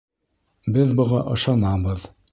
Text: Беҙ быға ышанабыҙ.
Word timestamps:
Беҙ 0.77 0.95
быға 1.01 1.23
ышанабыҙ. 1.37 2.13